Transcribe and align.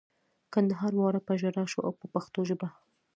کندهار 0.53 0.93
واړه 0.95 1.19
په 1.27 1.33
ژړا 1.41 1.63
شو 1.71 1.81
په 1.99 2.05
پښتو 2.13 2.39
ژبه. 2.49 2.67